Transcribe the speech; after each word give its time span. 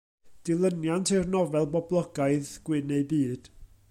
Dilyniant 0.47 1.11
i'r 1.17 1.29
nofel 1.35 1.69
boblogaidd, 1.75 2.53
Gwyn 2.71 2.95
eu 2.97 3.05
Byd. 3.13 3.51